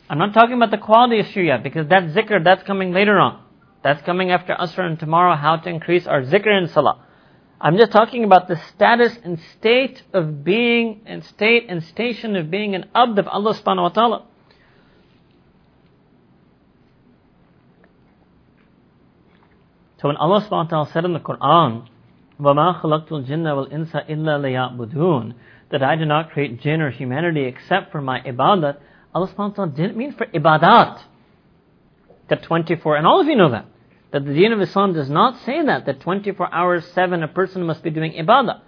I'm 0.08 0.18
not 0.18 0.34
talking 0.34 0.56
about 0.56 0.72
the 0.72 0.78
quality 0.78 1.20
issue 1.20 1.42
yet 1.42 1.62
because 1.62 1.86
that 1.88 2.02
zikr, 2.16 2.42
that's 2.42 2.64
coming 2.64 2.92
later 2.92 3.18
on. 3.20 3.40
That's 3.84 4.02
coming 4.02 4.32
after 4.32 4.52
Asr 4.54 4.80
and 4.80 4.98
tomorrow, 4.98 5.36
how 5.36 5.56
to 5.56 5.68
increase 5.68 6.08
our 6.08 6.22
zikr 6.22 6.48
and 6.48 6.68
salah. 6.68 7.06
I'm 7.60 7.76
just 7.76 7.92
talking 7.92 8.24
about 8.24 8.48
the 8.48 8.56
status 8.70 9.16
and 9.22 9.38
state 9.56 10.02
of 10.12 10.42
being, 10.42 11.02
and 11.06 11.24
state 11.24 11.66
and 11.68 11.84
station 11.84 12.34
of 12.34 12.50
being 12.50 12.74
an 12.74 12.86
abd 12.94 13.20
of 13.20 13.28
Allah 13.28 13.54
subhanahu 13.54 13.82
wa 13.82 13.88
ta'ala. 13.90 14.24
So 20.01 20.09
when 20.09 20.17
Allah 20.17 20.41
subhanahu 20.41 20.51
wa 20.51 20.83
ta'ala 20.83 20.89
said 20.91 21.05
in 21.05 21.13
the 21.13 21.19
Quran, 21.19 21.87
وَمَا 22.39 22.81
خَلَقْتُ 22.81 23.09
الْجِنَّ 23.09 23.69
وَالْإِنسَ 23.69 24.09
إِلَّا 24.09 24.75
لِيَعْبُدُونَ 24.77 25.33
That 25.71 25.83
I 25.83 25.95
did 25.95 26.07
not 26.07 26.31
create 26.31 26.61
jinn 26.61 26.81
or 26.81 26.91
humanity 26.91 27.45
except 27.45 27.91
for 27.91 28.01
my 28.01 28.19
ibadat, 28.19 28.77
Allah 29.13 29.27
subhanahu 29.29 29.37
wa 29.37 29.65
ta'ala 29.65 29.71
didn't 29.71 29.95
mean 29.97 30.11
for 30.13 30.25
ibadat. 30.25 31.01
The 32.27 32.35
24, 32.35 32.97
and 32.97 33.07
all 33.07 33.21
of 33.21 33.27
you 33.27 33.35
know 33.35 33.51
that. 33.51 33.65
That 34.11 34.25
the 34.25 34.33
deen 34.33 34.51
of 34.51 34.61
Islam 34.61 34.93
does 34.93 35.09
not 35.09 35.43
say 35.45 35.63
that, 35.65 35.85
that 35.85 36.01
24 36.01 36.53
hours, 36.53 36.85
7, 36.93 37.23
a 37.23 37.27
person 37.27 37.65
must 37.65 37.81
be 37.81 37.89
doing 37.89 38.13
ibadah. 38.13 38.61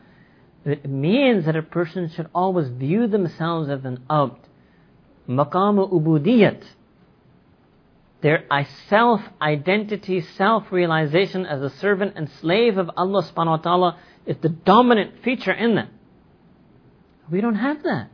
It 0.66 0.90
means 0.90 1.46
that 1.46 1.56
a 1.56 1.62
person 1.62 2.10
should 2.10 2.30
always 2.34 2.70
view 2.70 3.08
themselves 3.08 3.70
as 3.70 3.86
an 3.86 4.04
abd. 4.10 4.40
Maqam 5.28 5.92
ubudiyat 5.92 6.64
their 8.23 8.45
self-identity, 8.89 10.21
self-realization 10.21 11.45
as 11.45 11.61
a 11.61 11.71
servant 11.79 12.13
and 12.17 12.31
slave 12.41 12.79
of 12.79 12.91
Allah 12.97 13.23
subhanahu 13.25 13.47
wa 13.47 13.57
ta'ala 13.57 13.99
is 14.27 14.37
the 14.41 14.49
dominant 14.49 15.23
feature 15.25 15.53
in 15.53 15.75
them. 15.75 15.91
We 17.31 17.41
don't 17.41 17.57
have 17.57 17.83
that. 17.83 18.11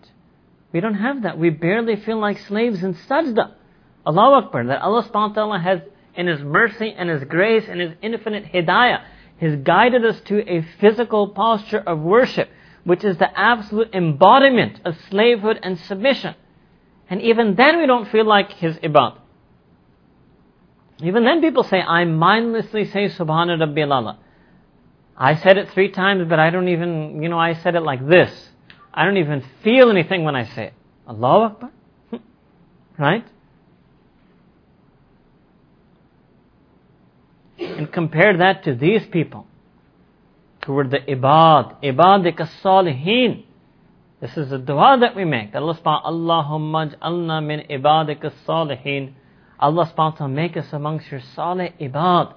We 0.73 0.81
don't 0.81 0.95
have 0.95 1.23
that. 1.23 1.39
We 1.39 1.51
barely 1.51 1.97
feel 1.97 2.19
like 2.19 2.39
slaves 2.39 2.83
in 2.83 2.95
sajda. 2.95 3.53
Allahu 4.07 4.47
Akbar, 4.47 4.67
that 4.67 4.81
Allah 4.81 5.03
subhanahu 5.05 5.29
wa 5.31 5.35
ta'ala 5.35 5.59
has, 5.59 5.81
in 6.15 6.27
His 6.27 6.41
mercy 6.41 6.95
and 6.97 7.11
His 7.11 7.25
grace 7.25 7.65
and 7.69 7.81
His 7.81 7.93
infinite 8.01 8.47
hidayah, 8.47 9.05
has 9.41 9.57
guided 9.57 10.05
us 10.05 10.21
to 10.23 10.41
a 10.51 10.67
physical 10.81 11.29
posture 11.29 11.81
of 11.81 12.01
worship, 12.01 12.49
which 12.85 13.05
is 13.05 13.19
the 13.19 13.39
absolute 13.39 13.95
embodiment 13.95 14.81
of 14.87 14.97
slavehood 15.11 15.61
and 15.63 15.79
submission. 15.81 16.35
And 17.11 17.21
even 17.21 17.55
then 17.57 17.79
we 17.79 17.87
don't 17.87 18.09
feel 18.09 18.25
like 18.25 18.53
His 18.53 18.77
ibad. 18.79 19.19
Even 21.03 21.25
then 21.25 21.41
people 21.41 21.63
say, 21.63 21.81
I 21.81 22.05
mindlessly 22.05 22.85
say 22.87 23.09
Subhana 23.09 23.57
Rabbil 23.57 23.93
Allah. 23.93 24.19
I 25.17 25.37
said 25.37 25.59
it 25.59 25.69
three 25.71 25.91
times, 25.91 26.29
but 26.29 26.39
I 26.39 26.51
don't 26.51 26.69
even, 26.69 27.23
you 27.23 27.29
know, 27.29 27.39
I 27.39 27.55
said 27.55 27.75
it 27.75 27.83
like 27.83 28.07
this. 28.07 28.31
I 28.93 29.05
don't 29.05 29.17
even 29.17 29.45
feel 29.63 29.91
anything 29.91 30.25
when 30.25 30.35
I 30.35 30.45
say 30.45 30.67
it. 30.67 30.75
Allahu 31.09 31.55
Akbar. 31.55 31.71
right? 32.99 33.25
And 37.59 37.93
compare 37.93 38.37
that 38.39 38.65
to 38.65 38.75
these 38.75 39.07
people 39.07 39.47
who 40.67 40.75
were 40.75 40.87
the 40.87 40.99
ibad, 40.99 41.83
ibadik 41.83 42.39
salihin. 42.63 43.45
This 44.21 44.37
is 44.37 44.51
the 44.51 44.59
dua 44.59 44.99
that 45.01 45.17
we 45.17 45.25
make. 45.25 45.55
Allah 45.55 45.75
subhanahu 45.75 46.05
Allahumma 46.05 46.97
ja'alna 46.97 47.45
min 47.45 47.61
ibadik 47.71 48.23
salihin. 48.47 49.15
Allah 49.61 49.87
subhanahu 49.87 50.13
wa 50.13 50.19
ta'ala 50.19 50.33
make 50.33 50.57
us 50.57 50.73
amongst 50.73 51.11
your 51.11 51.21
salih 51.35 51.73
ibad, 51.81 52.35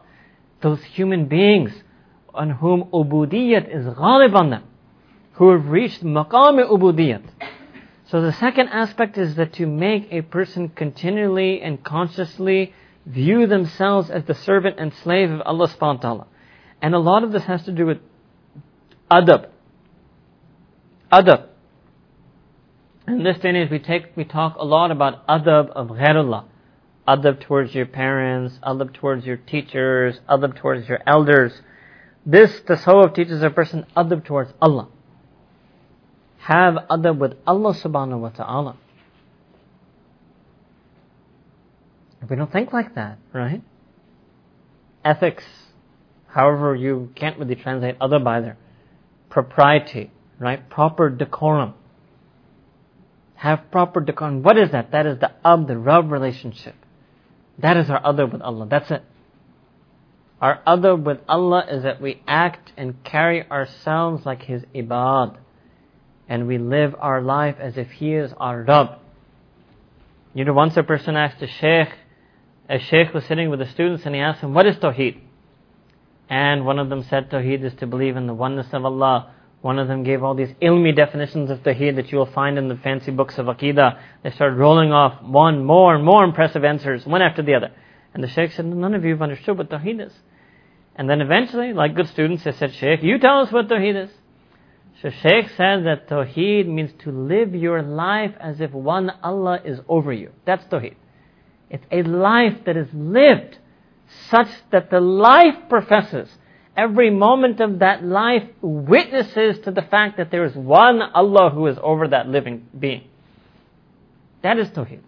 those 0.61 0.83
human 0.83 1.25
beings 1.25 1.71
on 2.33 2.49
whom 2.49 2.85
ubudiyat 2.85 3.73
is 3.73 3.85
ghalib 3.85 4.33
on 4.35 4.49
them, 4.49 4.63
who 5.33 5.51
have 5.51 5.67
reached 5.67 6.03
maqam 6.03 6.65
ubudiyat. 6.67 7.23
So 8.05 8.21
the 8.21 8.33
second 8.33 8.69
aspect 8.69 9.17
is 9.17 9.35
that 9.35 9.53
to 9.53 9.67
make 9.67 10.07
a 10.11 10.21
person 10.21 10.69
continually 10.69 11.61
and 11.61 11.83
consciously 11.83 12.73
view 13.05 13.47
themselves 13.47 14.09
as 14.09 14.25
the 14.25 14.33
servant 14.33 14.79
and 14.79 14.93
slave 14.93 15.31
of 15.31 15.41
Allah 15.41 15.67
subhanahu 15.67 15.95
wa 15.95 16.01
ta'ala. 16.01 16.27
And 16.81 16.95
a 16.95 16.99
lot 16.99 17.23
of 17.23 17.31
this 17.31 17.43
has 17.43 17.63
to 17.65 17.71
do 17.71 17.85
with 17.85 17.99
adab. 19.09 19.49
Adab. 21.11 21.47
In 23.07 23.23
this 23.23 23.37
day 23.39 23.49
and 23.49 23.57
age, 23.57 23.69
we 23.69 23.79
take, 23.79 24.15
we 24.15 24.23
talk 24.23 24.55
a 24.57 24.65
lot 24.65 24.91
about 24.91 25.27
adab 25.27 25.69
of 25.69 25.87
ghairullah 25.89 26.45
adab 27.07 27.41
towards 27.41 27.73
your 27.73 27.85
parents, 27.85 28.59
adab 28.63 28.93
towards 28.93 29.25
your 29.25 29.37
teachers, 29.37 30.19
adab 30.29 30.55
towards 30.55 30.87
your 30.87 30.99
elders. 31.05 31.61
This 32.25 32.59
tasawwuf 32.61 33.15
teaches 33.15 33.41
a 33.41 33.49
person 33.49 33.85
adab 33.97 34.25
towards 34.25 34.53
Allah. 34.61 34.87
Have 36.39 36.75
adab 36.89 37.17
with 37.17 37.33
Allah 37.45 37.73
subhanahu 37.73 38.19
wa 38.19 38.29
ta'ala. 38.29 38.77
We 42.29 42.35
don't 42.35 42.51
think 42.51 42.71
like 42.71 42.95
that, 42.95 43.17
right? 43.33 43.61
Ethics, 45.03 45.43
however 46.27 46.75
you 46.75 47.11
can't 47.15 47.37
really 47.39 47.55
translate 47.55 47.97
adab 47.99 48.27
either. 48.27 48.57
Propriety, 49.29 50.11
right? 50.39 50.69
Proper 50.69 51.09
decorum. 51.09 51.73
Have 53.35 53.71
proper 53.71 54.01
decorum. 54.01 54.43
What 54.43 54.57
is 54.57 54.71
that? 54.71 54.91
That 54.91 55.07
is 55.07 55.17
the 55.19 55.31
ab, 55.43 55.67
the 55.67 55.77
Rabb 55.77 56.11
relationship. 56.11 56.75
That 57.61 57.77
is 57.77 57.89
our 57.89 58.01
adab 58.01 58.33
with 58.33 58.41
Allah. 58.41 58.67
That's 58.69 58.89
it. 58.91 59.03
Our 60.41 60.61
adab 60.65 61.03
with 61.03 61.19
Allah 61.27 61.65
is 61.69 61.83
that 61.83 62.01
we 62.01 62.21
act 62.27 62.71
and 62.75 63.03
carry 63.03 63.49
ourselves 63.49 64.25
like 64.25 64.43
His 64.43 64.63
ibad. 64.73 65.37
and 66.27 66.47
we 66.47 66.57
live 66.57 66.95
our 66.99 67.21
life 67.21 67.57
as 67.59 67.77
if 67.77 67.91
He 67.91 68.13
is 68.13 68.33
our 68.37 68.63
Rabb. 68.63 68.99
You 70.33 70.45
know, 70.45 70.53
once 70.53 70.77
a 70.77 70.83
person 70.83 71.17
asked 71.17 71.41
a 71.41 71.47
sheikh, 71.47 71.89
a 72.69 72.79
sheikh 72.79 73.13
was 73.13 73.25
sitting 73.25 73.49
with 73.49 73.59
the 73.59 73.65
students 73.65 74.05
and 74.05 74.15
he 74.15 74.21
asked 74.21 74.41
him, 74.41 74.53
what 74.53 74.65
is 74.65 74.77
Tawheed? 74.77 75.19
And 76.29 76.65
one 76.65 76.79
of 76.79 76.87
them 76.87 77.03
said 77.03 77.29
Tawheed 77.29 77.63
is 77.65 77.73
to 77.75 77.87
believe 77.87 78.15
in 78.15 78.27
the 78.27 78.33
oneness 78.33 78.67
of 78.71 78.85
Allah. 78.85 79.33
One 79.61 79.77
of 79.77 79.87
them 79.87 80.03
gave 80.03 80.23
all 80.23 80.33
these 80.33 80.53
ilmi 80.61 80.95
definitions 80.95 81.51
of 81.51 81.59
Tawheed 81.59 81.95
that 81.97 82.11
you 82.11 82.17
will 82.17 82.31
find 82.31 82.57
in 82.57 82.67
the 82.67 82.75
fancy 82.75 83.11
books 83.11 83.37
of 83.37 83.45
Aqidah. 83.45 83.99
They 84.23 84.31
started 84.31 84.57
rolling 84.57 84.91
off 84.91 85.21
one 85.21 85.63
more 85.63 85.93
and 85.93 86.03
more 86.03 86.23
impressive 86.23 86.63
answers, 86.63 87.05
one 87.05 87.21
after 87.21 87.43
the 87.43 87.53
other. 87.53 87.71
And 88.13 88.23
the 88.23 88.27
sheikh 88.27 88.51
said, 88.53 88.65
none 88.65 88.95
of 88.95 89.05
you 89.05 89.11
have 89.11 89.21
understood 89.21 89.57
what 89.57 89.69
Tawheed 89.69 90.05
is. 90.05 90.13
And 90.95 91.09
then 91.09 91.21
eventually, 91.21 91.73
like 91.73 91.95
good 91.95 92.09
students, 92.09 92.43
they 92.43 92.51
said, 92.51 92.73
Sheikh, 92.73 93.01
you 93.01 93.17
tell 93.17 93.39
us 93.39 93.51
what 93.51 93.67
Tawheed 93.67 94.03
is. 94.03 94.09
So 95.01 95.09
Sheikh 95.09 95.49
said 95.55 95.85
that 95.85 96.07
Tawheed 96.09 96.67
means 96.67 96.91
to 97.03 97.11
live 97.11 97.55
your 97.55 97.81
life 97.81 98.35
as 98.39 98.61
if 98.61 98.71
one 98.71 99.11
Allah 99.23 99.61
is 99.63 99.79
over 99.87 100.11
you. 100.11 100.31
That's 100.45 100.63
Tawheed. 100.65 100.95
It's 101.69 101.85
a 101.91 102.03
life 102.03 102.65
that 102.65 102.75
is 102.77 102.89
lived 102.93 103.57
such 104.29 104.49
that 104.71 104.89
the 104.89 104.99
life 104.99 105.55
professes. 105.69 106.29
Every 106.75 107.09
moment 107.09 107.59
of 107.59 107.79
that 107.79 108.03
life 108.03 108.47
witnesses 108.61 109.59
to 109.65 109.71
the 109.71 109.81
fact 109.81 110.17
that 110.17 110.31
there 110.31 110.45
is 110.45 110.55
one 110.55 111.01
Allah 111.01 111.49
who 111.49 111.67
is 111.67 111.77
over 111.81 112.07
that 112.07 112.27
living 112.27 112.65
being. 112.77 113.03
That 114.41 114.57
is 114.57 114.69
Tawheed. 114.69 115.01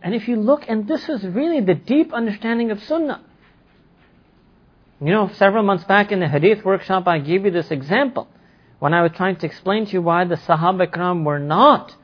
And 0.00 0.14
if 0.14 0.28
you 0.28 0.36
look, 0.36 0.64
and 0.68 0.88
this 0.88 1.08
is 1.08 1.24
really 1.24 1.60
the 1.60 1.74
deep 1.74 2.12
understanding 2.12 2.70
of 2.70 2.82
Sunnah. 2.82 3.20
You 5.00 5.10
know, 5.10 5.28
several 5.34 5.64
months 5.64 5.84
back 5.84 6.12
in 6.12 6.20
the 6.20 6.28
Hadith 6.28 6.64
workshop, 6.64 7.08
I 7.08 7.18
gave 7.18 7.44
you 7.44 7.50
this 7.50 7.70
example 7.70 8.28
when 8.78 8.94
I 8.94 9.02
was 9.02 9.12
trying 9.12 9.36
to 9.36 9.46
explain 9.46 9.86
to 9.86 9.92
you 9.92 10.02
why 10.02 10.24
the 10.24 10.36
Sahaba 10.36 10.86
Ikram 10.86 11.24
were 11.24 11.38
not 11.38 11.94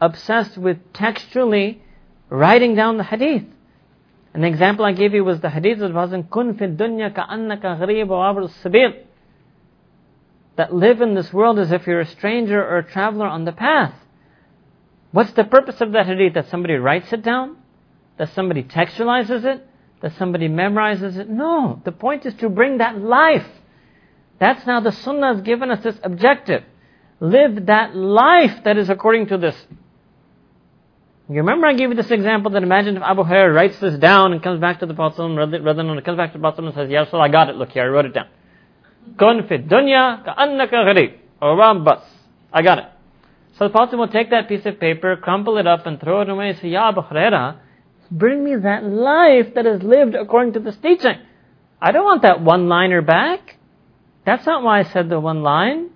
obsessed 0.00 0.56
with 0.56 0.92
textually 0.92 1.82
writing 2.28 2.74
down 2.74 2.96
the 2.96 3.04
Hadith. 3.04 3.44
The 4.34 4.46
example 4.46 4.84
I 4.84 4.92
gave 4.92 5.14
you 5.14 5.24
was 5.24 5.40
the 5.40 5.50
Hadith 5.50 5.80
that 5.80 5.92
was 5.92 6.12
in 6.12 6.24
Kun 6.24 6.56
fi 6.56 6.66
dunya 6.66 7.14
ka'annaka 7.14 7.80
gharib 7.80 8.08
wa 8.08 8.32
sabil. 8.62 9.04
That 10.56 10.72
live 10.74 11.00
in 11.00 11.14
this 11.14 11.32
world 11.32 11.58
as 11.58 11.72
if 11.72 11.86
you're 11.86 12.00
a 12.00 12.06
stranger 12.06 12.62
or 12.62 12.78
a 12.78 12.84
traveler 12.84 13.26
on 13.26 13.44
the 13.44 13.52
path. 13.52 13.94
What's 15.12 15.32
the 15.32 15.44
purpose 15.44 15.80
of 15.80 15.92
that 15.92 16.06
Hadith? 16.06 16.34
That 16.34 16.48
somebody 16.50 16.74
writes 16.74 17.12
it 17.12 17.22
down? 17.22 17.56
That 18.18 18.32
somebody 18.34 18.62
textualizes 18.62 19.44
it? 19.44 19.68
that 20.00 20.16
somebody 20.16 20.48
memorizes 20.48 21.16
it. 21.16 21.28
No, 21.28 21.80
the 21.84 21.92
point 21.92 22.26
is 22.26 22.34
to 22.34 22.48
bring 22.48 22.78
that 22.78 22.98
life. 22.98 23.46
That's 24.38 24.64
now 24.66 24.80
the 24.80 24.92
Sunnah 24.92 25.34
has 25.34 25.42
given 25.42 25.70
us 25.70 25.82
this 25.82 25.98
objective. 26.02 26.62
Live 27.20 27.66
that 27.66 27.96
life 27.96 28.62
that 28.64 28.78
is 28.78 28.88
according 28.88 29.26
to 29.28 29.38
this. 29.38 29.56
You 31.30 31.36
remember 31.36 31.66
I 31.66 31.74
gave 31.74 31.90
you 31.90 31.94
this 31.94 32.10
example 32.10 32.52
that 32.52 32.62
imagine 32.62 32.96
if 32.96 33.02
Abu 33.02 33.22
Hurairah 33.22 33.54
writes 33.54 33.78
this 33.80 33.98
down 33.98 34.32
and 34.32 34.42
comes 34.42 34.60
back 34.60 34.80
to 34.80 34.86
the 34.86 34.94
Prophet 34.94 35.22
rather, 35.22 35.58
than 35.58 36.00
comes 36.00 36.16
back 36.16 36.32
to 36.32 36.38
the 36.38 36.42
Prophet 36.42 36.64
and 36.64 36.74
says, 36.74 36.88
Yes, 36.90 37.08
I 37.12 37.28
got 37.28 37.50
it, 37.50 37.56
look 37.56 37.70
here, 37.70 37.84
I 37.84 37.88
wrote 37.88 38.06
it 38.06 38.14
down. 38.14 38.28
Kun 39.18 39.42
dunya 39.42 40.24
ka'annaka 40.24 40.72
gharib. 40.72 41.18
Or 41.40 41.84
bas. 41.84 42.02
I 42.52 42.62
got 42.62 42.78
it. 42.78 42.84
So 43.58 43.64
the 43.64 43.70
Prophet 43.70 43.96
will 43.96 44.08
take 44.08 44.30
that 44.30 44.48
piece 44.48 44.64
of 44.64 44.80
paper, 44.80 45.16
crumple 45.16 45.58
it 45.58 45.66
up 45.66 45.86
and 45.86 46.00
throw 46.00 46.22
it 46.22 46.30
away 46.30 46.50
and 46.50 46.58
say, 46.58 46.68
Ya 46.68 46.88
Abu 46.88 47.02
Hurairah, 47.02 47.58
Bring 48.10 48.42
me 48.42 48.56
that 48.56 48.84
life 48.84 49.54
that 49.54 49.66
is 49.66 49.82
lived 49.82 50.14
according 50.14 50.54
to 50.54 50.60
this 50.60 50.76
teaching. 50.76 51.18
I 51.80 51.92
don't 51.92 52.04
want 52.04 52.22
that 52.22 52.40
one 52.40 52.68
liner 52.68 53.02
back. 53.02 53.56
That's 54.24 54.46
not 54.46 54.62
why 54.62 54.80
I 54.80 54.84
said 54.84 55.10
the 55.10 55.20
one 55.20 55.42
line. 55.42 55.90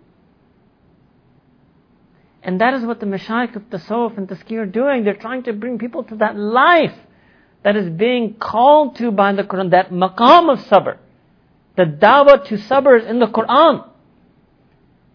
And 2.42 2.60
that 2.60 2.74
is 2.74 2.84
what 2.84 2.98
the 2.98 3.06
Mashaykh 3.06 3.54
of 3.54 3.62
Tasawwuf 3.70 4.18
and 4.18 4.28
Tazkir 4.28 4.62
are 4.62 4.66
doing. 4.66 5.04
They're 5.04 5.14
trying 5.14 5.44
to 5.44 5.52
bring 5.52 5.78
people 5.78 6.02
to 6.04 6.16
that 6.16 6.36
life 6.36 6.94
that 7.62 7.76
is 7.76 7.88
being 7.88 8.34
called 8.34 8.96
to 8.96 9.12
by 9.12 9.32
the 9.32 9.44
Quran, 9.44 9.70
that 9.70 9.90
maqam 9.90 10.52
of 10.52 10.58
sabr. 10.66 10.98
The 11.76 11.84
dawah 11.84 12.44
to 12.46 12.56
sabr 12.56 13.00
is 13.00 13.06
in 13.06 13.20
the 13.20 13.26
Quran. 13.26 13.88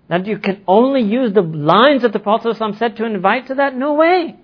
That 0.08 0.25
you 0.25 0.38
can 0.38 0.63
only 0.67 1.01
use 1.01 1.34
the 1.34 1.41
lines 1.41 2.04
that 2.04 2.13
the 2.13 2.19
Prophet 2.19 2.56
ﷺ 2.56 2.80
said 2.80 2.95
to 2.95 3.06
invite 3.06 3.47
to 3.47 3.56
that? 3.56 3.75
No 3.75 3.95
way. 3.95 4.38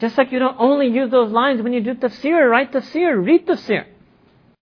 Just 0.00 0.18
like 0.18 0.32
you 0.32 0.40
don't 0.40 0.56
only 0.58 0.88
use 0.88 1.10
those 1.10 1.30
lines 1.30 1.62
when 1.62 1.72
you 1.72 1.80
do 1.80 1.94
tafsir, 1.94 2.50
write 2.50 2.72
tafsir, 2.72 3.24
read 3.24 3.46
tafsir. 3.46 3.86